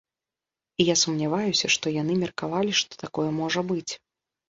[0.79, 3.89] І я сумняваюся, што яны меркавалі, што такое можа быць.